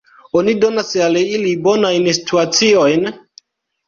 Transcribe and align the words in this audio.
Oni 0.39 0.53
donas 0.61 0.87
al 1.07 1.19
ili 1.23 1.51
bonajn 1.67 2.07
situaciojn? 2.19 3.05